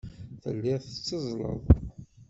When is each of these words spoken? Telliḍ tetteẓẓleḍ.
Telliḍ 0.43 0.77
tetteẓẓleḍ. 0.81 1.61